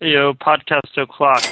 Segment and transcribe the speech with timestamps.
[0.00, 1.44] Yo, podcast o'clock.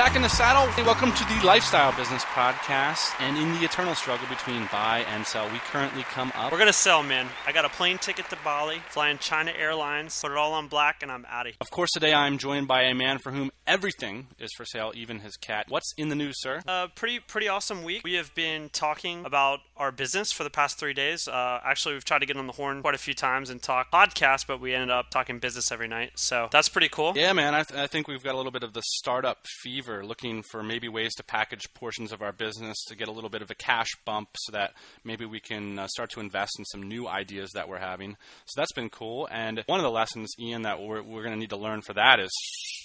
[0.00, 0.66] Back in the saddle.
[0.72, 3.12] Hey, welcome to the Lifestyle Business Podcast.
[3.20, 6.50] And in the eternal struggle between buy and sell, we currently come up.
[6.50, 7.28] We're gonna sell, man.
[7.46, 11.02] I got a plane ticket to Bali, flying China Airlines, put it all on black,
[11.02, 11.58] and I'm out of here.
[11.60, 15.18] Of course, today I'm joined by a man for whom everything is for sale, even
[15.18, 15.66] his cat.
[15.68, 16.62] What's in the news, sir?
[16.66, 18.00] Uh, pretty pretty awesome week.
[18.02, 21.28] We have been talking about our business for the past three days.
[21.28, 23.90] Uh, actually, we've tried to get on the horn quite a few times and talk
[23.92, 26.12] podcast, but we ended up talking business every night.
[26.16, 27.12] So that's pretty cool.
[27.16, 27.54] Yeah, man.
[27.54, 30.62] I, th- I think we've got a little bit of the startup fever, looking for
[30.62, 33.54] maybe ways to package portions of our business to get a little bit of a
[33.54, 34.72] cash bump, so that
[35.04, 38.16] maybe we can uh, start to invest in some new ideas that we're having.
[38.46, 39.28] So that's been cool.
[39.30, 41.94] And one of the lessons, Ian, that we're, we're going to need to learn for
[41.94, 42.30] that is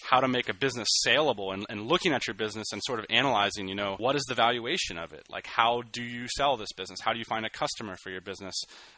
[0.10, 3.06] how to make a business saleable and, and looking at your business and sort of
[3.10, 5.26] analyzing, you know, what is the valuation of it?
[5.30, 7.00] Like, how do you sell this business?
[7.02, 8.56] How do you find a customer for your business?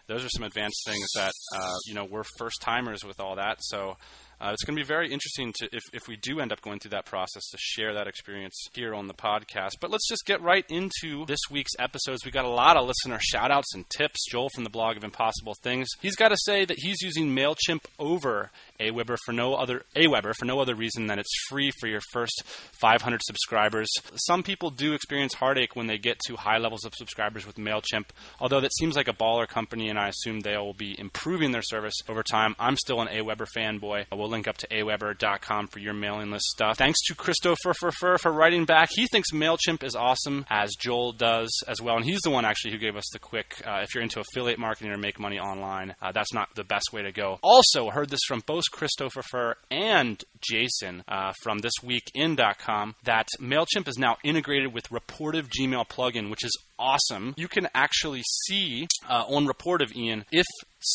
[0.07, 3.57] Those are some advanced things that, uh, you know, we're first timers with all that.
[3.61, 3.97] So,
[4.39, 6.79] uh, it's going to be very interesting to if, if we do end up going
[6.79, 9.71] through that process to share that experience here on the podcast.
[9.81, 12.23] But let's just get right into this week's episodes.
[12.23, 14.27] We got a lot of listener shout outs and tips.
[14.29, 15.87] Joel from the blog of Impossible Things.
[16.01, 20.45] He's got to say that he's using MailChimp over Aweber for no other Aweber for
[20.45, 22.43] no other reason than it's free for your first
[22.79, 23.89] 500 subscribers.
[24.15, 28.09] Some people do experience heartache when they get to high levels of subscribers with MailChimp,
[28.39, 31.63] although that seems like a baller company and I assume they will be improving their
[31.63, 32.55] service over time.
[32.59, 34.05] I'm still an Aweber fanboy.
[34.11, 36.77] We'll link up to aweber.com for your mailing list stuff.
[36.77, 38.89] Thanks to Christopher for, for, writing back.
[38.91, 41.95] He thinks MailChimp is awesome, as Joel does as well.
[41.95, 44.59] And he's the one actually who gave us the quick uh, if you're into affiliate
[44.59, 47.39] marketing or make money online, uh, that's not the best way to go.
[47.41, 54.17] Also, heard this from both Christopher and Jason uh, from thisweekin.com that MailChimp is now
[54.23, 57.33] integrated with Rapportive Gmail plugin, which is awesome.
[57.37, 60.45] You can actually see uh, on Rapportive, Ian, if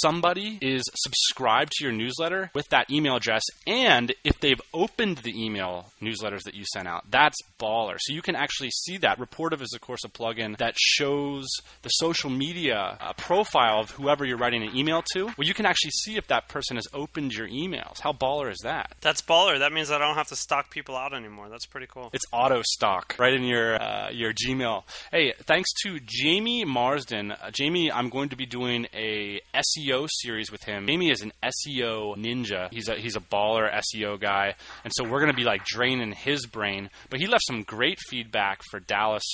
[0.00, 5.32] somebody is subscribed to your newsletter with that email address and if they've opened the
[5.44, 7.04] email newsletters that you sent out.
[7.10, 7.97] That's baller.
[7.98, 9.19] So you can actually see that.
[9.19, 11.47] Rapportive is, of course, a plugin that shows
[11.82, 15.26] the social media uh, profile of whoever you're writing an email to.
[15.26, 18.00] Well, you can actually see if that person has opened your emails.
[18.00, 18.94] How baller is that?
[19.00, 19.58] That's baller.
[19.58, 21.48] That means I don't have to stalk people out anymore.
[21.48, 22.10] That's pretty cool.
[22.12, 24.84] It's auto stalk right in your uh, your Gmail.
[25.10, 27.32] Hey, thanks to Jamie Marsden.
[27.32, 30.87] Uh, Jamie, I'm going to be doing a SEO series with him.
[30.87, 32.72] Jamie is an SEO ninja.
[32.72, 34.54] He's a he's a baller SEO guy,
[34.84, 36.91] and so we're going to be like draining his brain.
[37.10, 39.25] But he left some great feedback for Dallas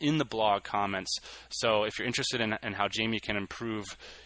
[0.00, 1.18] in the blog comments.
[1.50, 3.84] So if you're interested in, in how Jamie can improve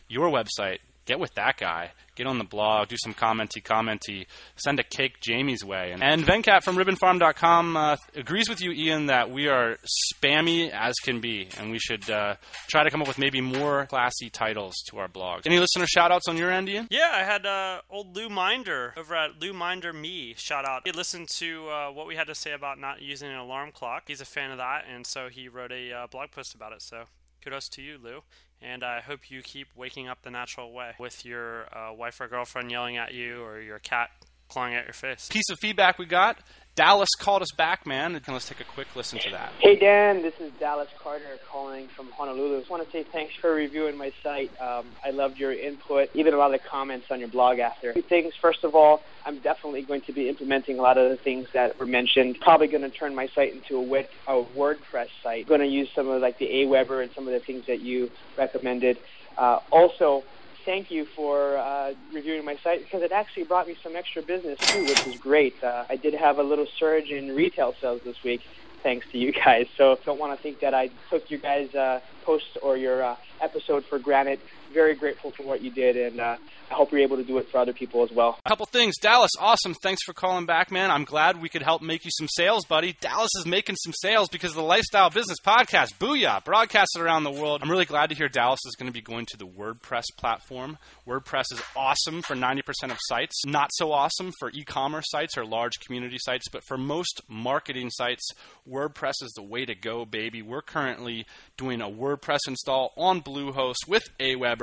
[0.08, 1.90] your website, get with that guy.
[2.14, 4.26] Get on the blog, do some commenty, commenty,
[4.56, 5.92] send a cake Jamie's way.
[5.92, 9.78] And, and Venkat from ribbonfarm.com uh, agrees with you, Ian, that we are
[10.14, 12.34] spammy as can be, and we should uh,
[12.68, 15.46] try to come up with maybe more classy titles to our blogs.
[15.46, 16.86] Any listener shout outs on your end, Ian?
[16.90, 20.82] Yeah, I had uh, old Lou Minder over at Lou Minder Me shout out.
[20.84, 24.04] He listened to uh, what we had to say about not using an alarm clock.
[24.06, 26.82] He's a fan of that, and so he wrote a uh, blog post about it.
[26.82, 27.04] So
[27.42, 28.22] kudos to you, Lou
[28.62, 32.28] and I hope you keep waking up the natural way with your uh, wife or
[32.28, 34.10] girlfriend yelling at you or your cat
[34.52, 35.28] clawing at your face.
[35.30, 36.38] Piece of feedback we got.
[36.74, 38.14] Dallas called us back, man.
[38.14, 39.52] And let's take a quick listen to that.
[39.58, 40.22] Hey, Dan.
[40.22, 42.56] This is Dallas Carter calling from Honolulu.
[42.56, 44.50] I just want to say thanks for reviewing my site.
[44.58, 47.92] Um, I loved your input, even a lot of the comments on your blog after.
[47.92, 48.34] Two things.
[48.40, 51.78] First of all, I'm definitely going to be implementing a lot of the things that
[51.78, 52.40] were mentioned.
[52.40, 55.46] Probably going to turn my site into a, wet, a WordPress site.
[55.46, 58.10] Going to use some of like the Aweber and some of the things that you
[58.38, 58.98] recommended.
[59.36, 60.24] Uh, also,
[60.64, 64.58] thank you for uh, reviewing my site because it actually brought me some extra business
[64.70, 65.54] too, which is great.
[65.62, 68.40] Uh, I did have a little surge in retail sales this week
[68.82, 69.66] thanks to you guys.
[69.76, 73.16] So don't want to think that I took you guys' uh, post or your uh,
[73.40, 74.40] episode for granted.
[74.72, 76.36] Very grateful for what you did, and uh,
[76.70, 78.38] I hope you're able to do it for other people as well.
[78.44, 78.94] A couple things.
[78.98, 79.74] Dallas, awesome.
[79.82, 80.90] Thanks for calling back, man.
[80.90, 82.96] I'm glad we could help make you some sales, buddy.
[83.00, 85.98] Dallas is making some sales because of the Lifestyle Business Podcast.
[85.98, 86.42] Booyah!
[86.44, 87.60] Broadcasted around the world.
[87.62, 90.78] I'm really glad to hear Dallas is going to be going to the WordPress platform.
[91.06, 95.44] WordPress is awesome for 90% of sites, not so awesome for e commerce sites or
[95.44, 98.26] large community sites, but for most marketing sites,
[98.68, 100.40] WordPress is the way to go, baby.
[100.40, 101.26] We're currently
[101.58, 104.61] doing a WordPress install on Bluehost with Aweber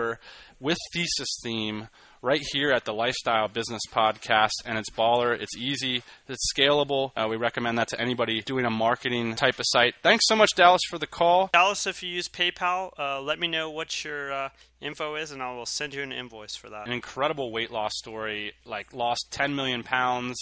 [0.60, 1.88] with Thesis Theme
[2.22, 5.40] right here at the Lifestyle Business Podcast, and it's baller.
[5.40, 6.04] It's easy.
[6.28, 7.12] It's scalable.
[7.16, 9.96] Uh, we recommend that to anybody doing a marketing type of site.
[10.04, 11.50] Thanks so much, Dallas, for the call.
[11.54, 14.50] Dallas, if you use PayPal, uh, let me know what your uh,
[14.82, 16.88] info is, and I will send you an invoice for that.
[16.88, 18.54] An incredible weight loss story.
[18.66, 20.38] Like lost 10 million pounds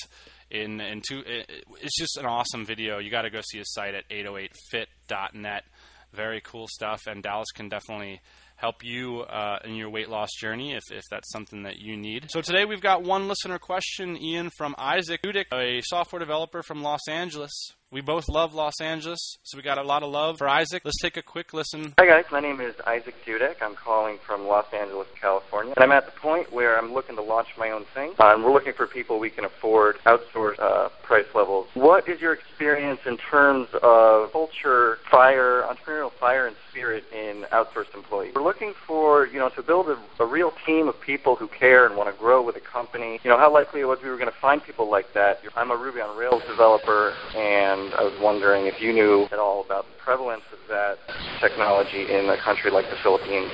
[0.50, 1.20] in in two.
[1.26, 3.00] It, it's just an awesome video.
[3.00, 5.64] You got to go see his site at 808fit.net.
[6.14, 8.22] Very cool stuff, and Dallas can definitely
[8.58, 12.30] help you uh, in your weight loss journey if, if that's something that you need.
[12.30, 16.82] So today we've got one listener question, Ian from Isaac Dudick, a software developer from
[16.84, 17.54] Los Angeles.
[17.90, 20.82] We both love Los Angeles, so we got a lot of love for Isaac.
[20.84, 21.94] Let's take a quick listen.
[21.98, 23.62] Hi guys, my name is Isaac Dudek.
[23.62, 27.22] I'm calling from Los Angeles, California, and I'm at the point where I'm looking to
[27.22, 28.12] launch my own thing.
[28.20, 31.68] And we're looking for people we can afford outsource uh, price levels.
[31.76, 37.96] What is your experience in terms of culture, fire, entrepreneurial fire, and spirit in outsourced
[37.96, 38.34] employees?
[38.36, 41.86] We're looking for you know to build a, a real team of people who care
[41.86, 43.22] and want to grow with a company.
[43.24, 45.40] You know how likely it was we were going to find people like that.
[45.56, 49.40] I'm a Ruby on Rails developer and and I was wondering if you knew at
[49.40, 50.98] all about the prevalence of that
[51.40, 53.52] technology in a country like the Philippines,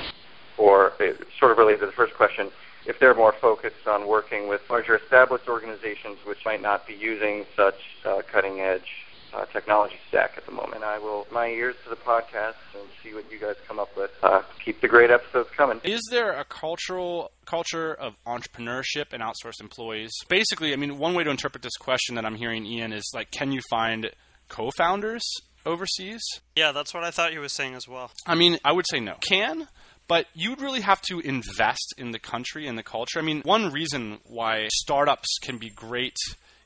[0.58, 0.94] or
[1.40, 2.50] sort of related to the first question,
[2.86, 7.46] if they're more focused on working with larger established organizations which might not be using
[7.56, 8.88] such uh, cutting edge
[9.34, 10.84] uh, technology stack at the moment.
[10.84, 14.12] I will my ears to the podcast and see what you guys come up with.
[14.22, 15.80] Uh, keep the great episodes coming.
[15.84, 20.12] Is there a cultural culture of entrepreneurship and outsourced employees?
[20.28, 23.32] Basically, I mean, one way to interpret this question that I'm hearing, Ian, is like,
[23.32, 24.10] can you find
[24.50, 25.24] co-founders
[25.66, 26.22] overseas?
[26.56, 28.12] Yeah, that's what I thought you were saying as well.
[28.28, 29.16] I mean, I would say no.
[29.22, 29.68] Can,
[30.08, 33.20] but you'd really have to invest in the country and the culture.
[33.20, 36.18] I mean, one reason why startups can be great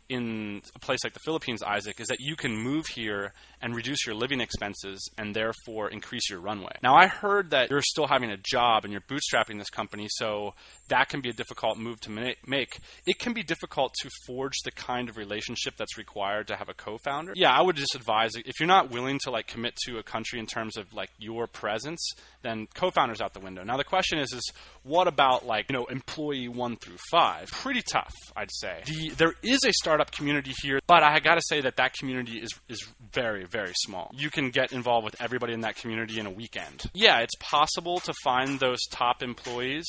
[0.10, 4.06] in a place like the Philippines, Isaac, is that you can move here and reduce
[4.06, 6.74] your living expenses and therefore increase your runway.
[6.84, 10.54] Now, I heard that you're still having a job and you're bootstrapping this company, so
[10.90, 12.80] that can be a difficult move to make.
[13.06, 16.74] It can be difficult to forge the kind of relationship that's required to have a
[16.74, 17.34] co-founder.
[17.36, 20.40] Yeah, I would just advise if you're not willing to like commit to a country
[20.40, 23.64] in terms of like your presence, then co-founders out the window.
[23.64, 24.52] Now the question is is
[24.84, 27.50] what about like, you know, employee 1 through 5?
[27.52, 28.82] Pretty tough, I'd say.
[28.86, 32.40] The, there is a startup community here, but I got to say that that community
[32.40, 34.12] is is very very small.
[34.14, 36.90] You can get involved with everybody in that community in a weekend.
[36.94, 39.86] Yeah, it's possible to find those top employees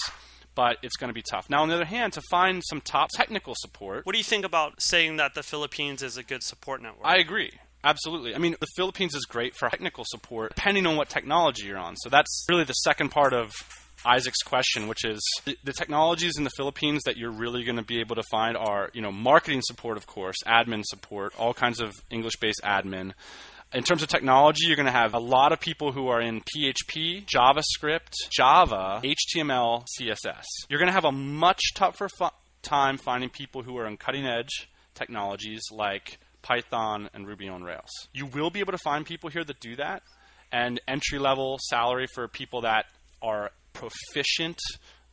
[0.55, 1.49] but it's going to be tough.
[1.49, 4.05] Now, on the other hand, to find some top technical support.
[4.05, 7.06] What do you think about saying that the Philippines is a good support network?
[7.06, 7.52] I agree.
[7.84, 8.34] Absolutely.
[8.34, 11.94] I mean, the Philippines is great for technical support, depending on what technology you're on.
[11.96, 13.52] So that's really the second part of
[14.05, 18.00] Isaac's question, which is the, technologies in the Philippines that you're really going to be
[18.00, 21.95] able to find are, you know, marketing support, of course, admin support, all kinds of
[22.11, 23.12] English-based admin.
[23.75, 26.41] In terms of technology, you're going to have a lot of people who are in
[26.41, 30.44] PHP, JavaScript, Java, HTML, CSS.
[30.71, 32.29] You're going to have a much tougher fu-
[32.62, 37.91] time finding people who are in cutting edge technologies like Python and Ruby on Rails.
[38.15, 40.03] You will be able to find people here that do that,
[40.51, 42.87] and entry level salary for people that
[43.21, 44.59] are proficient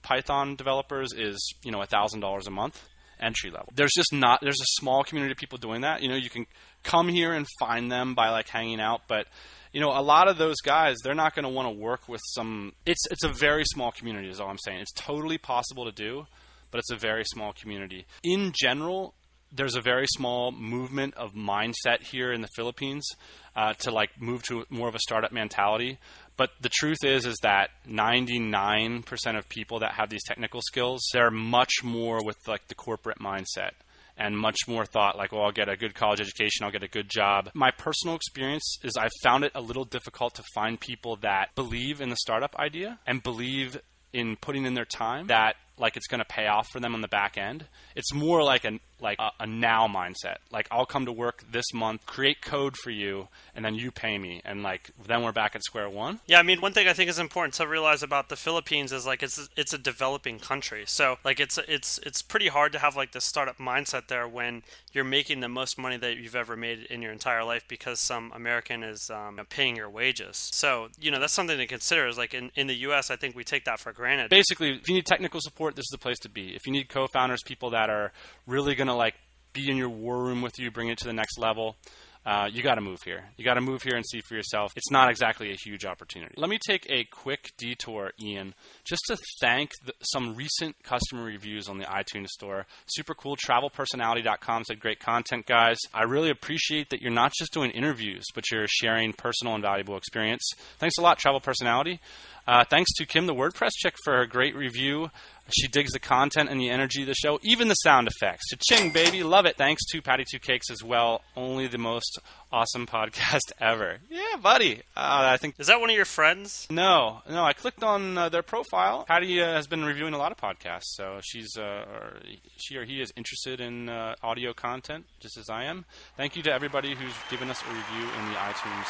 [0.02, 2.88] Python developers is you know thousand dollars a month
[3.20, 3.70] entry level.
[3.74, 6.02] There's just not there's a small community of people doing that.
[6.02, 6.46] You know, you can
[6.84, 9.28] come here and find them by like hanging out, but
[9.72, 12.22] you know, a lot of those guys, they're not going to want to work with
[12.34, 14.80] some it's it's a very small community is all I'm saying.
[14.80, 16.26] It's totally possible to do,
[16.72, 18.06] but it's a very small community.
[18.24, 19.16] In general,
[19.52, 23.08] there's a very small movement of mindset here in the Philippines
[23.56, 25.98] uh, to like move to more of a startup mentality.
[26.38, 31.32] But the truth is, is that 99% of people that have these technical skills, they're
[31.32, 33.72] much more with like the corporate mindset
[34.18, 36.88] and much more thought like, well, I'll get a good college education, I'll get a
[36.88, 37.50] good job.
[37.54, 42.02] My personal experience is I've found it a little difficult to find people that believe
[42.02, 43.78] in the startup idea and believe
[44.14, 47.02] in putting in their time that like it's going to pay off for them on
[47.02, 47.66] the back end.
[47.96, 50.38] It's more like a like a, a, now mindset.
[50.52, 54.18] Like I'll come to work this month, create code for you, and then you pay
[54.18, 56.20] me, and like then we're back at square one.
[56.28, 59.06] Yeah, I mean, one thing I think is important to realize about the Philippines is
[59.06, 62.96] like it's it's a developing country, so like it's it's it's pretty hard to have
[62.96, 64.64] like the startup mindset there when
[64.94, 68.32] you're making the most money that you've ever made in your entire life because some
[68.34, 70.50] American is um, paying your wages.
[70.54, 72.08] So you know that's something to consider.
[72.08, 74.30] Is like in in the U.S., I think we take that for granted.
[74.30, 76.56] Basically, if you need technical support, this is the place to be.
[76.56, 78.12] If you need co-founders, people that are
[78.46, 79.16] really going to like
[79.54, 81.78] be in your war room with you, bring it to the next level.
[82.26, 83.24] Uh, you got to move here.
[83.38, 84.74] You got to move here and see for yourself.
[84.76, 86.34] It's not exactly a huge opportunity.
[86.38, 91.68] Let me take a quick detour, Ian, just to thank the, some recent customer reviews
[91.68, 92.66] on the iTunes store.
[92.88, 93.36] Super cool.
[93.36, 95.78] TravelPersonality.com said great content, guys.
[95.94, 99.98] I really appreciate that you're not just doing interviews, but you're sharing personal and valuable
[99.98, 100.50] experience.
[100.78, 102.00] Thanks a lot, Travel Personality.
[102.48, 105.10] Uh, thanks to Kim, the WordPress chick, for her great review.
[105.52, 108.44] She digs the content and the energy of the show, even the sound effects.
[108.50, 109.58] Cha-ching, baby, love it.
[109.58, 111.22] Thanks to Patty Two Cakes as well.
[111.36, 112.20] Only the most
[112.52, 113.98] awesome podcast ever.
[114.12, 114.78] Yeah, buddy.
[114.96, 116.68] Uh, I think Is that one of your friends?
[116.70, 117.44] no, no.
[117.44, 118.75] I clicked on uh, their profile.
[119.08, 122.20] Patty uh, has been reviewing a lot of podcasts, so she's uh, or
[122.58, 125.86] she or he is interested in uh, audio content, just as I am.
[126.18, 128.86] Thank you to everybody who's given us a review in the iTunes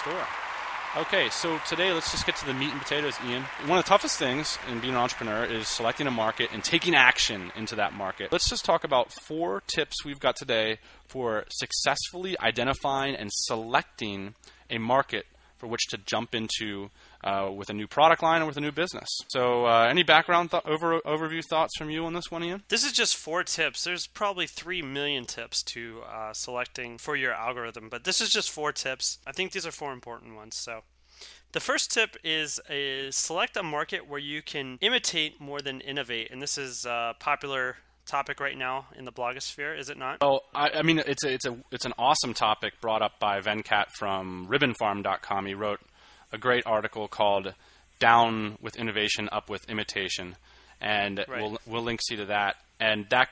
[0.00, 0.26] store.
[0.96, 3.42] Okay, so today let's just get to the meat and potatoes, Ian.
[3.66, 6.94] One of the toughest things in being an entrepreneur is selecting a market and taking
[6.94, 8.32] action into that market.
[8.32, 14.36] Let's just talk about four tips we've got today for successfully identifying and selecting
[14.70, 15.26] a market
[15.58, 16.90] for which to jump into
[17.26, 19.08] uh, with a new product line or with a new business.
[19.28, 22.62] So, uh, any background th- over overview thoughts from you on this one, Ian?
[22.68, 23.82] This is just four tips.
[23.82, 28.50] There's probably three million tips to uh, selecting for your algorithm, but this is just
[28.50, 29.18] four tips.
[29.26, 30.56] I think these are four important ones.
[30.56, 30.82] So,
[31.50, 36.30] the first tip is, is select a market where you can imitate more than innovate,
[36.30, 40.18] and this is a popular topic right now in the blogosphere, is it not?
[40.20, 43.40] Oh, I, I mean, it's a, it's a it's an awesome topic brought up by
[43.40, 45.46] Venkat from RibbonFarm.com.
[45.46, 45.80] He wrote
[46.32, 47.54] a great article called
[47.98, 50.36] "Down with Innovation, Up with Imitation,"
[50.80, 51.40] and Right.
[51.42, 52.56] we'll we'll link you to that.
[52.78, 53.28] And that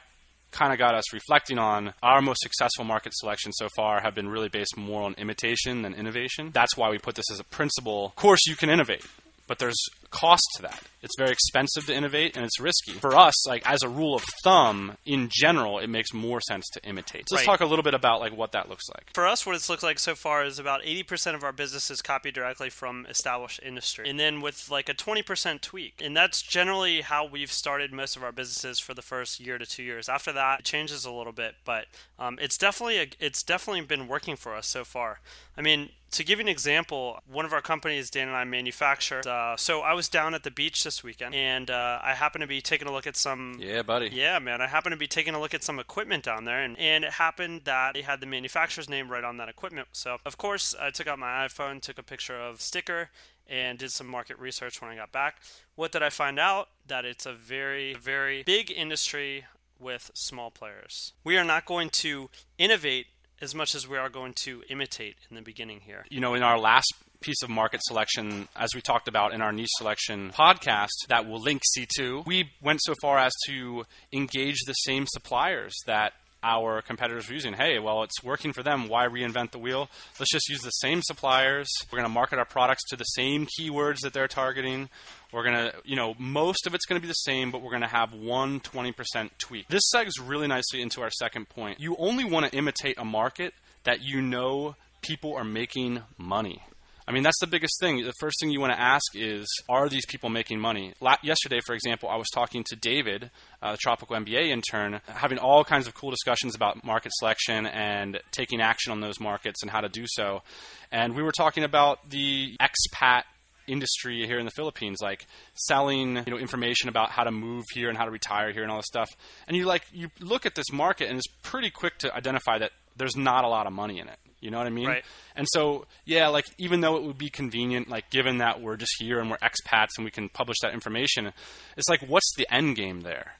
[0.52, 4.28] kind of got us reflecting on our most successful market selections so far have been
[4.28, 6.50] really based more on imitation than innovation.
[6.52, 8.06] That's why we put this as a principle.
[8.06, 9.04] Of course, you can innovate,
[9.48, 9.76] but there's
[10.14, 10.80] cost to that.
[11.02, 12.92] It's very expensive to innovate and it's risky.
[12.92, 16.82] For us, like as a rule of thumb, in general, it makes more sense to
[16.82, 17.28] imitate.
[17.28, 19.10] So let's talk a little bit about like what that looks like.
[19.12, 22.00] For us, what it's looked like so far is about 80% of our business is
[22.00, 24.08] copied directly from established industry.
[24.08, 26.00] And then with like a 20% tweak.
[26.02, 29.66] And that's generally how we've started most of our businesses for the first year to
[29.66, 30.08] two years.
[30.08, 31.86] After that, it changes a little bit, but
[32.18, 35.20] um, it's definitely a, it's definitely been working for us so far.
[35.56, 39.20] I mean, to give you an example, one of our companies, Dan and I manufacture.
[39.28, 42.46] Uh, so I was down at the beach this weekend, and uh, I happened to
[42.48, 44.10] be taking a look at some Yeah, buddy.
[44.12, 44.60] yeah, man.
[44.60, 47.12] I happened to be taking a look at some equipment down there, and, and it
[47.12, 49.88] happened that they had the manufacturer's name right on that equipment.
[49.92, 53.10] So, of course, I took out my iPhone, took a picture of sticker,
[53.46, 55.36] and did some market research when I got back.
[55.74, 56.68] What did I find out?
[56.86, 59.44] That it's a very, very big industry
[59.78, 61.12] with small players.
[61.24, 63.06] We are not going to innovate
[63.40, 66.04] as much as we are going to imitate in the beginning here.
[66.08, 69.52] you know, in our last piece of market selection, as we talked about in our
[69.52, 74.74] niche selection podcast that will link C2, we went so far as to engage the
[74.74, 76.12] same suppliers that
[76.44, 77.54] our competitors were using.
[77.54, 78.88] Hey, well, it's working for them.
[78.88, 79.88] Why reinvent the wheel?
[80.20, 81.68] Let's just use the same suppliers.
[81.90, 84.90] We're going to market our products to the same keywords that they're targeting.
[85.32, 87.70] We're going to, you know, most of it's going to be the same, but we're
[87.70, 89.68] going to have one 20% tweak.
[89.68, 91.80] This segs really nicely into our second point.
[91.80, 96.62] You only want to imitate a market that you know people are making money.
[97.06, 98.02] I mean, that's the biggest thing.
[98.02, 100.94] The first thing you want to ask is, are these people making money?
[101.00, 103.30] La- yesterday, for example, I was talking to David,
[103.60, 108.20] uh, the Tropical MBA intern, having all kinds of cool discussions about market selection and
[108.30, 110.42] taking action on those markets and how to do so.
[110.90, 113.24] And we were talking about the expat
[113.66, 117.88] industry here in the Philippines, like selling you know information about how to move here
[117.88, 119.10] and how to retire here and all this stuff.
[119.46, 122.72] And you like you look at this market and it's pretty quick to identify that
[122.96, 124.18] there's not a lot of money in it.
[124.44, 124.88] You know what I mean?
[124.88, 125.04] Right.
[125.34, 128.92] And so, yeah, like even though it would be convenient, like given that we're just
[128.98, 131.32] here and we're expats and we can publish that information,
[131.78, 133.32] it's like, what's the end game there?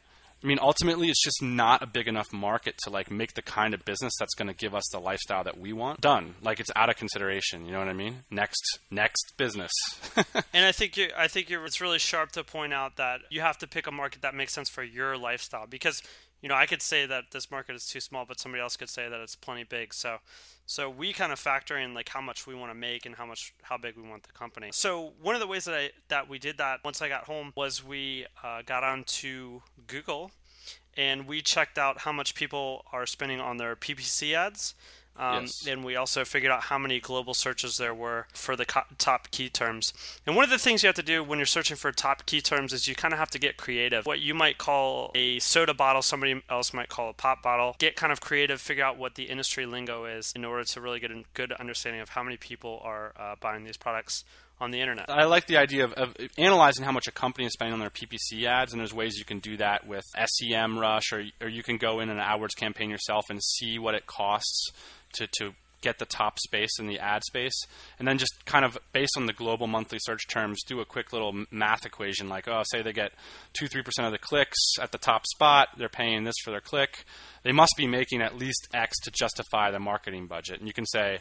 [0.43, 3.73] I mean, ultimately, it's just not a big enough market to like make the kind
[3.73, 6.03] of business that's going to give us the lifestyle that we want.
[6.03, 6.35] Done.
[6.43, 7.65] Like it's out of consideration.
[7.65, 8.25] You know what I mean?
[8.31, 9.73] Next, next business.
[10.53, 13.41] And I think you, I think you're, it's really sharp to point out that you
[13.41, 16.01] have to pick a market that makes sense for your lifestyle because
[16.43, 18.89] you know I could say that this market is too small, but somebody else could
[18.89, 19.93] say that it's plenty big.
[19.93, 20.19] So
[20.67, 23.27] so we kind of factor in like how much we want to make and how
[23.27, 24.71] much how big we want the company.
[24.73, 27.53] So one of the ways that I that we did that once I got home
[27.55, 30.31] was we uh, got onto Google
[30.97, 34.75] and we checked out how much people are spending on their PPC ads.
[35.17, 35.67] Um, Yes.
[35.67, 39.31] And we also figured out how many global searches there were for the co- top
[39.31, 39.93] key terms.
[40.27, 42.41] And one of the things you have to do when you're searching for top key
[42.41, 44.07] terms is you kind of have to get creative.
[44.07, 47.77] What you might call a soda bottle, somebody else might call a pop bottle.
[47.79, 51.01] Get kind of creative, figure out what the industry lingo is in order to really
[51.01, 54.25] get a good understanding of how many people are uh, buying these products
[54.61, 55.11] on the internet.
[55.11, 57.91] I like the idea of, of analyzing how much a company is spending on their
[57.91, 61.63] PPC ads, and there's ways you can do that with SEM Rush, or, or you
[61.63, 64.71] can go in an AdWords campaign yourself and see what it costs
[65.15, 65.53] to, to
[65.85, 67.67] get the top space in the ad space,
[67.99, 71.13] and then just kind of based on the global monthly search terms, do a quick
[71.13, 73.13] little math equation like, oh, say they get
[73.53, 76.61] two, three percent of the clicks at the top spot, they're paying this for their
[76.61, 77.05] click,
[77.43, 80.87] they must be making at least X to justify the marketing budget, and you can
[80.87, 81.19] say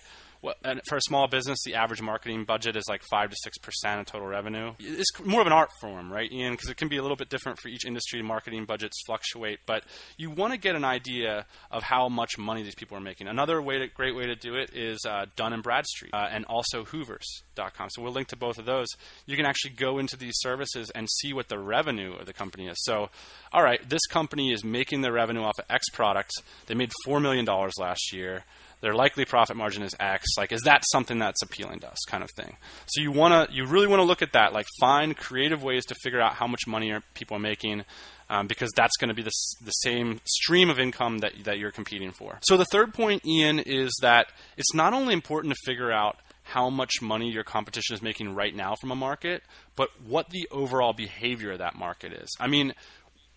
[0.90, 4.06] For a small business, the average marketing budget is like five to six percent of
[4.08, 4.74] total revenue.
[4.78, 6.54] It's more of an art form, right, Ian?
[6.54, 8.22] Because it can be a little bit different for each industry.
[8.22, 9.84] Marketing budgets fluctuate, but
[10.18, 13.28] you want to get an idea of how much money these people are making.
[13.28, 16.44] Another way to, great way to do it is uh, Dun and Bradstreet uh, and
[16.46, 17.90] also Hoovers.com.
[17.92, 18.88] So we'll link to both of those.
[19.26, 22.68] You can actually go into these services and see what the revenue of the company
[22.68, 22.78] is.
[22.84, 23.10] So,
[23.54, 26.32] all right, this company is making their revenue off of X product.
[26.68, 28.44] They made four million dollars last year
[28.84, 30.28] their likely profit margin is X.
[30.38, 32.58] Like, is that something that's appealing to us, kind of thing?
[32.88, 34.52] So you wanna, you really want to look at that.
[34.52, 37.86] Like, find creative ways to figure out how much money are people are making,
[38.30, 39.32] um, because that's going to be the,
[39.64, 42.40] the same stream of income that that you're competing for.
[42.42, 46.70] So the third point, Ian, is that it's not only important to figure out how
[46.70, 49.44] much money your competition is making right now from a market,
[49.78, 52.30] but what the overall behavior of that market is.
[52.38, 52.74] I mean,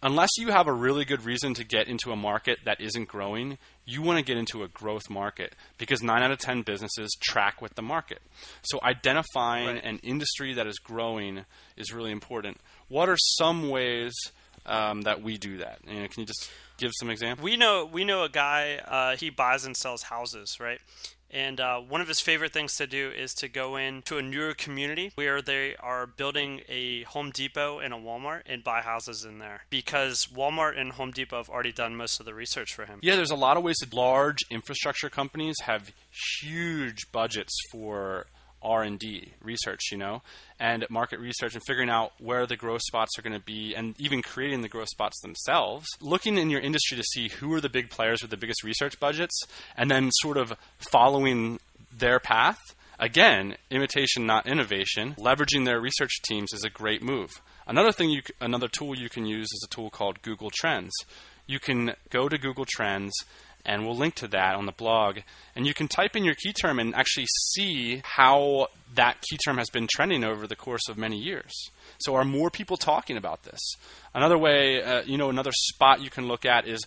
[0.07, 3.59] unless you have a really good reason to get into a market that isn't growing,
[3.85, 7.61] you want to get into a growth market because 9 out of 10 businesses track
[7.61, 8.23] with the market.
[8.63, 9.85] So identifying right.
[9.85, 11.45] an industry that is growing
[11.77, 12.59] is really important.
[12.89, 14.15] What are some ways
[14.65, 15.81] um, that we do that?
[15.85, 17.45] You know, can you just give some examples?
[17.45, 18.77] We know we know a guy.
[18.77, 20.81] Uh, he buys and sells houses, right?
[21.31, 24.55] And uh, one of his favorite things to do is to go into a newer
[24.55, 29.39] community where they are building a Home Depot and a Walmart and buy houses in
[29.39, 33.01] there because Walmart and Home Depot have already done most of the research for him.
[33.03, 35.93] Yeah, there's a lot of ways that large infrastructure companies have
[36.41, 38.27] huge budgets for
[38.63, 40.23] R&D research, you know,
[40.59, 43.95] and market research and figuring out where the growth spots are going to be and
[44.01, 45.87] even creating the growth spots themselves.
[46.01, 48.99] Looking in your industry to see who are the big players with the biggest research
[48.99, 49.39] budgets
[49.77, 51.61] and then sort of following
[51.97, 52.59] their path.
[52.99, 55.15] Again, imitation not innovation.
[55.19, 57.31] Leveraging their research teams is a great move.
[57.67, 60.93] Another thing you another tool you can use is a tool called Google Trends.
[61.47, 63.13] You can go to Google Trends
[63.67, 65.19] and we'll link to that on the blog.
[65.55, 69.59] And you can type in your key term and actually see how that key term
[69.59, 71.53] has been trending over the course of many years.
[71.99, 73.61] So, are more people talking about this?
[74.15, 76.87] Another way, uh, you know, another spot you can look at is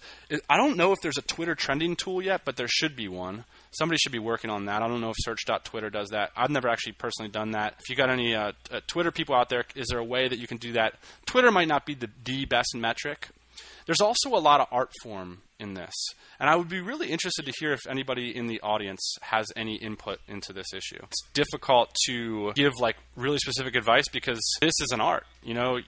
[0.50, 3.43] I don't know if there's a Twitter trending tool yet, but there should be one.
[3.71, 4.81] Somebody should be working on that.
[4.81, 6.31] I don't know if search.twitter does that.
[6.36, 7.75] I've never actually personally done that.
[7.79, 10.39] If you got any uh, uh, Twitter people out there, is there a way that
[10.39, 10.95] you can do that?
[11.27, 13.27] Twitter might not be the, the best metric.
[13.86, 15.94] There's also a lot of art form in this.
[16.39, 19.75] And I would be really interested to hear if anybody in the audience has any
[19.75, 21.00] input into this issue.
[21.04, 25.26] It's difficult to give like really specific advice because this is an art.
[25.43, 25.80] You know,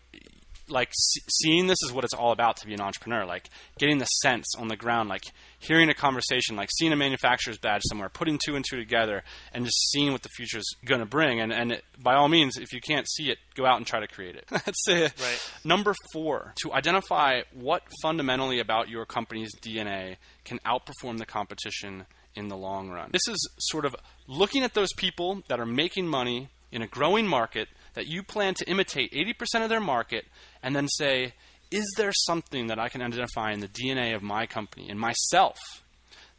[0.70, 4.06] like seeing this is what it's all about to be an entrepreneur like getting the
[4.06, 5.24] sense on the ground like
[5.60, 9.66] hearing a conversation like seeing a manufacturer's badge somewhere putting two and two together and
[9.66, 11.40] just seeing what the future is going to bring.
[11.40, 14.00] And and it, by all means if you can't see it go out and try
[14.00, 14.46] to create it.
[14.50, 15.14] That's it.
[15.20, 15.52] Right.
[15.64, 22.48] Number 4 to identify what fundamentally about your company's DNA can outperform the competition in
[22.48, 23.10] the long run.
[23.12, 23.96] This is sort of
[24.28, 28.54] looking at those people that are making money in a growing market that you plan
[28.56, 30.26] to imitate 80% of their market
[30.64, 31.34] and then say,
[31.72, 35.58] is there something that I can identify in the DNA of my company, in myself,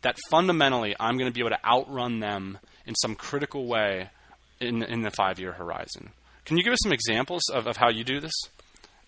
[0.02, 4.10] that fundamentally I'm going to be able to outrun them in some critical way
[4.60, 6.10] in, in the five year horizon?
[6.44, 8.32] Can you give us some examples of, of how you do this?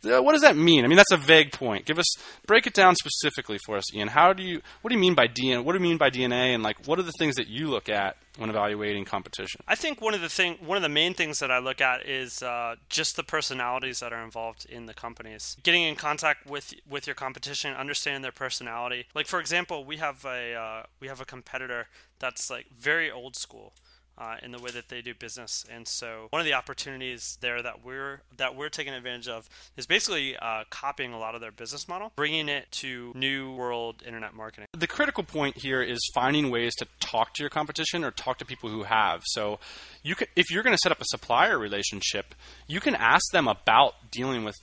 [0.05, 0.85] Uh, what does that mean?
[0.85, 1.85] I mean, that's a vague point.
[1.85, 4.09] Give us break it down specifically for us, Ian.
[4.09, 5.63] How do you what do you mean by DNA?
[5.63, 6.55] What do you mean by DNA?
[6.55, 9.61] And like, what are the things that you look at when evaluating competition?
[9.69, 12.07] I think one of the thing one of the main things that I look at
[12.07, 15.57] is uh, just the personalities that are involved in the companies.
[15.63, 19.07] Getting in contact with with your competition, understanding their personality.
[19.15, 21.87] Like for example, we have a uh, we have a competitor
[22.19, 23.73] that's like very old school
[24.19, 25.65] uh, in the way that they do business.
[25.71, 29.87] And so one of the opportunities there that we're that we're taking advantage of is
[29.87, 34.35] basically uh, copying a lot of their business model, bringing it to new world internet
[34.35, 34.69] marketing.
[34.73, 38.45] The critical point here is finding ways to talk to your competition or talk to
[38.45, 39.23] people who have.
[39.25, 39.59] So
[40.03, 42.35] you can, if you're going to set up a supplier relationship,
[42.67, 44.57] you can ask them about dealing with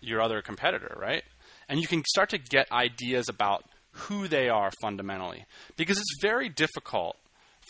[0.00, 1.22] your other competitor, right?
[1.68, 5.44] And you can start to get ideas about who they are fundamentally
[5.76, 7.16] because it's very difficult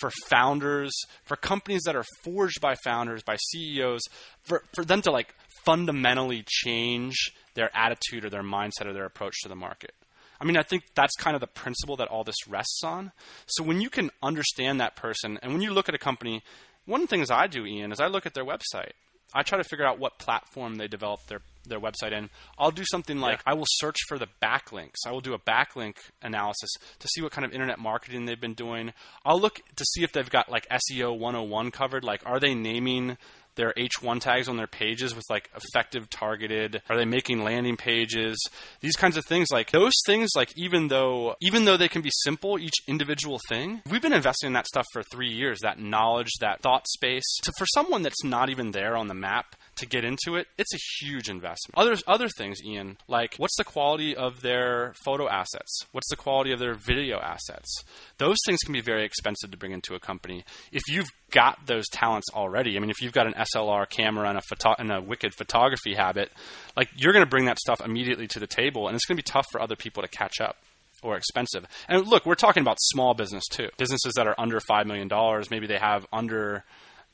[0.01, 0.93] for founders,
[1.25, 4.03] for companies that are forged by founders, by CEOs,
[4.43, 9.35] for, for them to like fundamentally change their attitude or their mindset or their approach
[9.43, 9.93] to the market.
[10.41, 13.13] I mean, I think that's kind of the principle that all this rests on.
[13.47, 16.43] So when you can understand that person, and when you look at a company,
[16.85, 18.93] one of the things I do, Ian, is I look at their website.
[19.35, 22.85] I try to figure out what platform they develop their their website in, I'll do
[22.85, 25.05] something like I will search for the backlinks.
[25.07, 28.55] I will do a backlink analysis to see what kind of internet marketing they've been
[28.55, 28.93] doing.
[29.25, 32.05] I'll look to see if they've got like SEO 101 covered.
[32.05, 33.19] Like, are they naming
[33.57, 36.83] their H1 tags on their pages with like effective targeted?
[36.89, 38.39] Are they making landing pages?
[38.81, 42.11] These kinds of things, like those things, like even though even though they can be
[42.23, 45.59] simple, each individual thing, we've been investing in that stuff for three years.
[45.63, 49.57] That knowledge, that thought space, to, for someone that's not even there on the map
[49.77, 51.77] to get into it, it's a huge investment.
[51.77, 55.87] Other other things, Ian, like what's the quality of their photo assets?
[55.93, 57.85] What's the quality of their video assets?
[58.19, 60.45] Those things can be very expensive to bring into a company.
[60.73, 64.39] If you've got those talents already, I mean, if you've got an SLR camera and
[64.39, 66.31] a photo- and a wicked photography habit,
[66.77, 69.23] like you're going to bring that stuff immediately to the table, and it's going to
[69.23, 70.57] be tough for other people to catch up
[71.03, 71.67] or expensive.
[71.89, 73.69] And look, we're talking about small business too.
[73.77, 75.09] Businesses that are under $5 million,
[75.51, 76.65] maybe they have under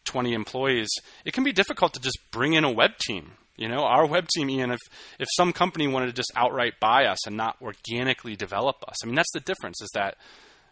[0.05, 0.91] 20 employees,
[1.25, 3.33] it can be difficult to just bring in a web team.
[3.57, 4.81] You know, our web team, Ian, if,
[5.19, 9.07] if some company wanted to just outright buy us and not organically develop us, I
[9.07, 10.17] mean, that's the difference is that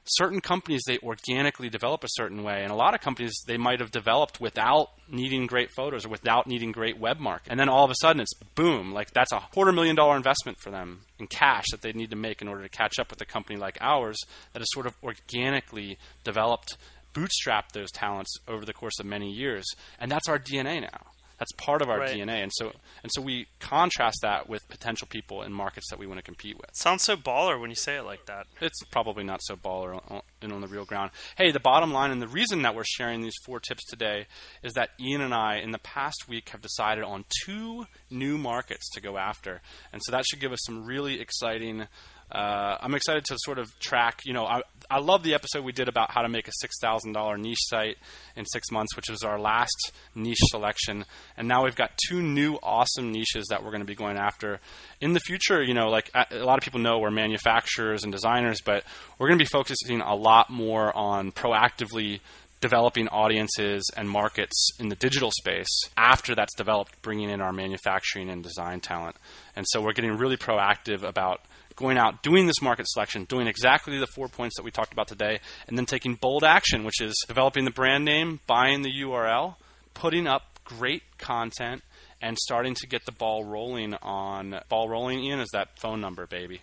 [0.04, 2.62] certain companies, they organically develop a certain way.
[2.62, 6.46] And a lot of companies, they might have developed without needing great photos or without
[6.46, 7.52] needing great web marketing.
[7.52, 10.58] And then all of a sudden it's boom, like that's a quarter million dollar investment
[10.60, 13.20] for them in cash that they need to make in order to catch up with
[13.20, 14.18] a company like ours
[14.52, 16.76] that has sort of organically developed
[17.12, 19.66] bootstrap those talents over the course of many years,
[19.98, 21.06] and that's our DNA now.
[21.38, 22.14] That's part of our Right.
[22.14, 22.70] DNA, and so
[23.02, 26.58] and so we contrast that with potential people in markets that we want to compete
[26.58, 26.68] with.
[26.74, 28.46] Sounds so baller when you say it like that.
[28.60, 31.12] It's probably not so baller on, on, on the real ground.
[31.38, 34.26] Hey, the bottom line and the reason that we're sharing these four tips today
[34.62, 38.90] is that Ian and I, in the past week, have decided on two new markets
[38.90, 39.62] to go after,
[39.94, 41.86] and so that should give us some really exciting.
[42.30, 44.20] Uh, I'm excited to sort of track.
[44.24, 46.78] You know, I, I love the episode we did about how to make a six
[46.80, 47.96] thousand dollar niche site
[48.36, 51.04] in six months, which was our last niche selection.
[51.36, 54.60] And now we've got two new awesome niches that we're going to be going after
[55.00, 55.62] in the future.
[55.62, 58.84] You know, like a a lot of people know we're manufacturers and designers, but
[59.18, 62.20] we're going to be focusing a lot more on proactively
[62.60, 68.28] developing audiences and markets in the digital space after that's developed, bringing in our manufacturing
[68.28, 69.16] and design talent.
[69.56, 71.40] And so we're getting really proactive about
[71.80, 75.08] going out, doing this market selection, doing exactly the four points that we talked about
[75.08, 79.56] today, and then taking bold action, which is developing the brand name, buying the URL,
[79.94, 81.82] putting up great content,
[82.22, 85.20] and starting to get the ball rolling on ball rolling.
[85.20, 86.60] Ian is that phone number, baby,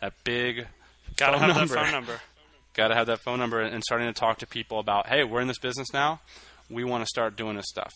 [0.00, 0.66] that big
[1.16, 1.74] Gotta phone have number.
[1.74, 2.20] that phone number.
[2.74, 5.40] Got to have that phone number and starting to talk to people about, hey, we're
[5.40, 6.20] in this business now.
[6.70, 7.92] We want to start doing this stuff.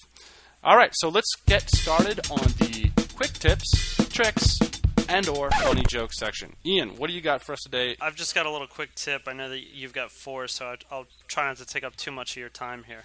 [0.64, 3.70] All right, so let's get started on the quick tips,
[4.12, 4.58] tricks,
[5.08, 6.54] and or funny jokes section.
[6.64, 7.96] Ian, what do you got for us today?
[8.00, 9.22] I've just got a little quick tip.
[9.26, 12.32] I know that you've got four, so I'll try not to take up too much
[12.32, 13.04] of your time here.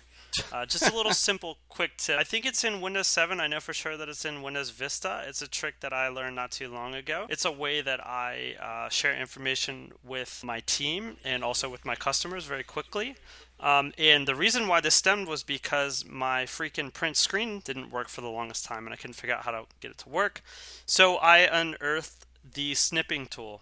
[0.51, 2.19] Uh, just a little simple, quick tip.
[2.19, 3.39] I think it's in Windows 7.
[3.39, 5.23] I know for sure that it's in Windows Vista.
[5.27, 7.25] It's a trick that I learned not too long ago.
[7.29, 11.95] It's a way that I uh, share information with my team and also with my
[11.95, 13.15] customers very quickly.
[13.59, 18.07] Um, and the reason why this stemmed was because my freaking print screen didn't work
[18.07, 20.41] for the longest time and I couldn't figure out how to get it to work.
[20.85, 23.61] So I unearthed the snipping tool.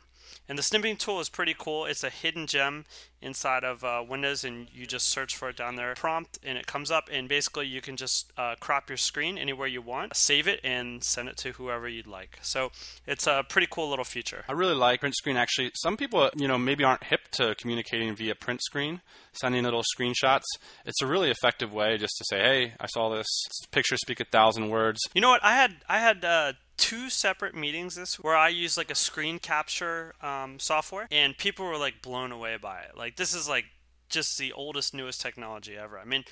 [0.49, 1.85] And the snipping tool is pretty cool.
[1.85, 2.85] It's a hidden gem
[3.21, 5.93] inside of uh, Windows, and you just search for it down there.
[5.95, 9.67] Prompt, and it comes up, and basically you can just uh, crop your screen anywhere
[9.67, 12.39] you want, save it, and send it to whoever you'd like.
[12.41, 12.71] So
[13.05, 14.45] it's a pretty cool little feature.
[14.47, 15.37] I really like print screen.
[15.37, 19.01] Actually, some people, you know, maybe aren't hip to communicating via print screen,
[19.33, 20.45] sending little screenshots.
[20.85, 23.27] It's a really effective way just to say, "Hey, I saw this.
[23.71, 23.97] picture.
[23.97, 25.43] speak a thousand words." You know what?
[25.43, 29.39] I had I had uh, two separate meetings this where I used like a screen
[29.39, 32.95] capture um, software, and people were like blown away by it.
[32.95, 33.65] Like this is like
[34.09, 35.99] just the oldest, newest technology ever.
[35.99, 36.23] I mean.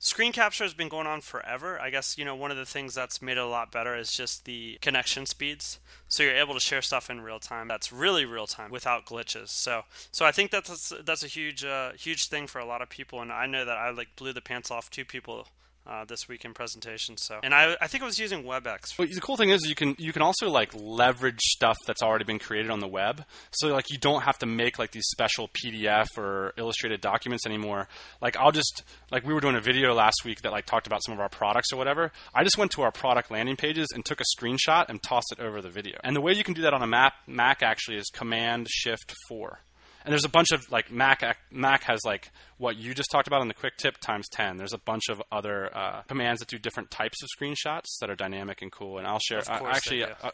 [0.00, 1.80] Screen capture has been going on forever.
[1.80, 4.12] I guess you know one of the things that's made it a lot better is
[4.12, 5.78] just the connection speeds.
[6.08, 7.68] So you're able to share stuff in real time.
[7.68, 9.48] That's really real time without glitches.
[9.48, 12.90] So so I think that's that's a huge uh, huge thing for a lot of
[12.90, 13.22] people.
[13.22, 15.48] And I know that I like blew the pants off two people
[15.86, 17.16] uh, this week in presentation.
[17.16, 18.96] So, and I, I think I was using WebEx.
[18.96, 22.38] The cool thing is you can you can also like leverage stuff that's already been
[22.38, 23.24] created on the web.
[23.52, 27.88] So like you don't have to make like these special PDF or illustrated documents anymore.
[28.20, 31.04] Like I'll just like we were doing a video last week that like talked about
[31.04, 32.12] some of our products or whatever.
[32.34, 35.40] I just went to our product landing pages and took a screenshot and tossed it
[35.40, 35.98] over the video.
[36.02, 39.14] And the way you can do that on a Mac Mac actually is Command Shift
[39.28, 39.60] 4.
[40.04, 43.40] And there's a bunch of like Mac Mac has like what you just talked about
[43.42, 44.58] in the quick tip times 10.
[44.58, 48.14] There's a bunch of other uh, commands that do different types of screenshots that are
[48.14, 48.98] dynamic and cool.
[48.98, 49.38] And I'll share.
[49.38, 50.30] Of I- course they actually, uh,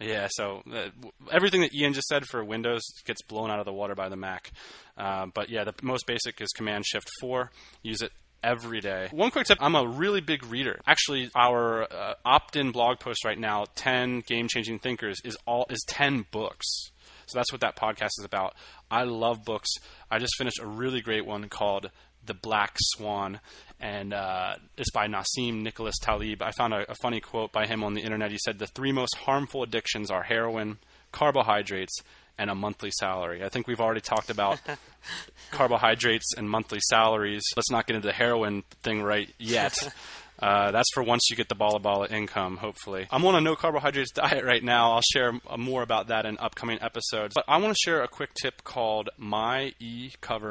[0.00, 0.28] yeah.
[0.30, 0.90] So uh,
[1.30, 4.16] everything that Ian just said for Windows gets blown out of the water by the
[4.16, 4.50] Mac.
[4.96, 7.50] Uh, but yeah, the most basic is Command Shift 4.
[7.82, 9.08] Use it every day.
[9.10, 10.80] One quick tip I'm a really big reader.
[10.86, 15.66] Actually, our uh, opt in blog post right now, 10 game changing thinkers, is all
[15.68, 16.66] is 10 books.
[17.30, 18.54] So that's what that podcast is about.
[18.90, 19.68] I love books.
[20.10, 21.90] I just finished a really great one called
[22.26, 23.40] The Black Swan,
[23.80, 26.42] and uh, it's by Nassim Nicholas Taleb.
[26.42, 28.30] I found a, a funny quote by him on the internet.
[28.30, 30.78] He said, The three most harmful addictions are heroin,
[31.12, 31.96] carbohydrates,
[32.38, 33.44] and a monthly salary.
[33.44, 34.60] I think we've already talked about
[35.50, 37.42] carbohydrates and monthly salaries.
[37.54, 39.76] Let's not get into the heroin thing right yet.
[40.40, 43.06] Uh, that's for once you get the Bala Bala income, hopefully.
[43.10, 44.92] I'm on a no carbohydrates diet right now.
[44.92, 47.34] I'll share more about that in upcoming episodes.
[47.34, 50.50] But I want to share a quick tip called My E Cover.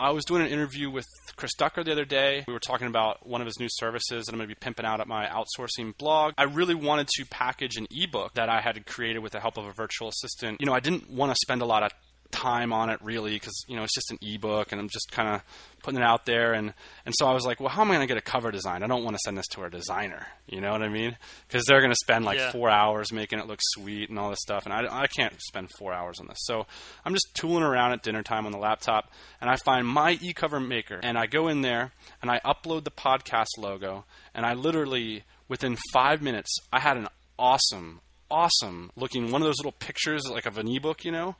[0.00, 2.44] I was doing an interview with Chris Ducker the other day.
[2.46, 4.84] We were talking about one of his new services that I'm going to be pimping
[4.84, 6.34] out at my outsourcing blog.
[6.36, 9.64] I really wanted to package an ebook that I had created with the help of
[9.64, 10.60] a virtual assistant.
[10.60, 11.92] You know, I didn't want to spend a lot of
[12.32, 15.28] time on it really because you know it's just an ebook and I'm just kind
[15.36, 15.42] of
[15.82, 16.72] putting it out there and
[17.06, 18.82] and so I was like, well, how am I going to get a cover design?
[18.82, 21.16] I don't want to send this to a designer, you know what I mean?
[21.46, 22.50] Because they're going to spend like Yeah.
[22.50, 25.68] four hours making it look sweet and all this stuff, and I I can't spend
[25.78, 26.38] four hours on this.
[26.40, 26.66] So
[27.04, 30.58] I'm just tooling around at dinner time on the laptop, and I find my e-cover
[30.60, 31.92] maker, and I go in there
[32.22, 37.08] and I upload the podcast logo, and I literally within five minutes I had an
[37.38, 41.36] awesome awesome looking one of those little pictures like of an ebook you know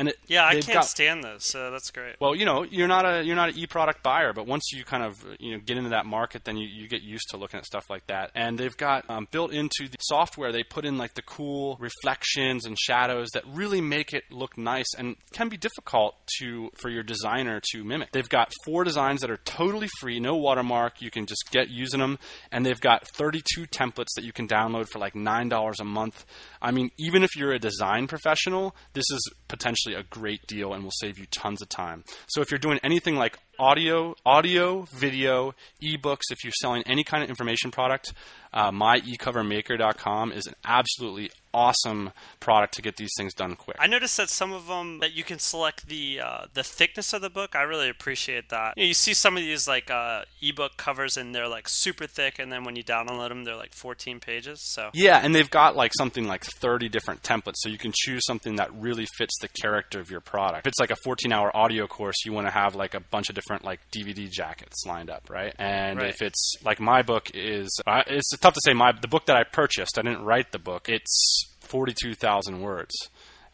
[0.00, 2.16] and it Yeah, I can't got- stand those, so that's great.
[2.20, 5.04] well, you know, you're not a you're not an e-product buyer, but once you kind
[5.04, 7.66] of you know get into that market, then you, you get used to looking at
[7.66, 8.30] stuff like that.
[8.34, 12.64] And they've got um, built into the software, they put in like the cool reflections
[12.66, 17.02] and shadows that really make it look nice and can be difficult to for your
[17.02, 18.10] designer to mimic.
[18.12, 21.02] They've got four designs that are totally free, no watermark.
[21.02, 22.18] You can just get using them,
[22.50, 26.24] and they've got 32 templates that you can download for like nine dollars a month.
[26.62, 30.82] I mean, even if you're a design professional, this is potentially a great deal and
[30.82, 32.04] will save you tons of time.
[32.28, 37.22] So if you're doing anything like audio, audio, video, ebooks, if you're selling any kind
[37.22, 38.12] of information product,
[38.52, 43.76] uh, myecovermaker.com is an absolutely awesome product to get these things done quick.
[43.80, 47.22] I noticed that some of them that you can select the uh, the thickness of
[47.22, 47.54] the book.
[47.54, 48.74] I really appreciate that.
[48.76, 52.06] You, know, you see some of these like uh, ebook covers and they're like super
[52.06, 54.60] thick, and then when you download them, they're like 14 pages.
[54.72, 58.24] So Yeah, and they've got like something like 30 different templates, so you can choose
[58.26, 60.66] something that really fits the character of your product.
[60.66, 63.28] If it's like a 14 hour audio course, you want to have like a bunch
[63.28, 65.54] of different like DVD jackets lined up, right?
[65.58, 66.08] And Right.
[66.10, 69.36] if it's like my book is, uh, it's tough to say my the book that
[69.36, 69.98] I purchased.
[69.98, 70.88] I didn't write the book.
[70.88, 71.39] It's
[71.70, 72.94] 42,000 words.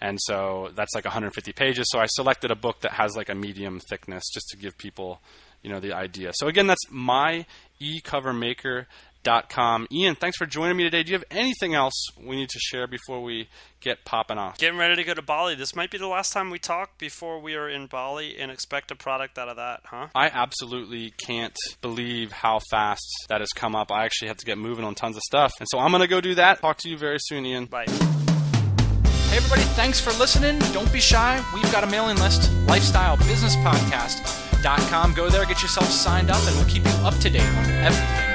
[0.00, 1.86] And so that's like 150 pages.
[1.88, 5.20] So I selected a book that has like a medium thickness just to give people,
[5.62, 6.32] you know, the idea.
[6.34, 6.90] So again, that's
[9.26, 9.88] myecovermaker.com.
[9.92, 11.02] Ian, thanks for joining me today.
[11.02, 13.48] Do you have anything else we need to share before we
[13.80, 14.58] get popping off?
[14.58, 15.54] getting ready to go to Bali.
[15.54, 18.90] This might be the last time we talk before we are in Bali, and expect
[18.90, 20.08] a product out of that, huh?
[20.14, 23.92] I absolutely can't believe how fast that has come up.
[23.92, 25.52] I actually have to get moving on tons of stuff.
[25.58, 26.60] And so I'm going to go do that.
[26.60, 27.66] Talk to you very soon, Ian.
[27.66, 27.86] Bye.
[27.86, 30.60] Hey, everybody, thanks for listening.
[30.72, 31.44] Don't be shy.
[31.52, 35.14] We've got a mailing list, lifestylebusinesspodcast.com.
[35.14, 38.25] Go there, get yourself signed up, and we'll keep you up to date on everything